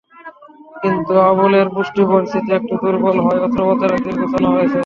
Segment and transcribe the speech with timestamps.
[0.81, 4.79] কিন্তু আবুলের পুষ্টি পরিস্থিতি একটু দুর্বল হওয়ায় অস্ত্রোপচারের দিন পেছানো হয়েছে।